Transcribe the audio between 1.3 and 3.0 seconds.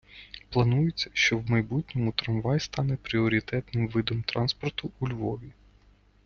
в майбутньому трамвай стане